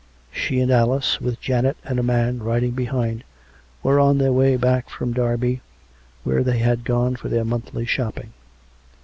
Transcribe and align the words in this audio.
She 0.31 0.59
and 0.61 0.71
Alice, 0.71 1.21
with 1.21 1.39
Janet 1.39 1.77
and 1.85 1.99
a 1.99 2.01
man 2.01 2.41
riding 2.41 2.71
behind, 2.71 3.23
were 3.83 3.99
on 3.99 4.17
their 4.17 4.33
way 4.33 4.57
back 4.57 4.89
from 4.89 5.13
Derby, 5.13 5.61
where 6.23 6.41
they 6.43 6.57
had 6.57 6.83
gone 6.83 7.15
for 7.15 7.29
their 7.29 7.45
monthly 7.45 7.85
shopping. 7.85 8.33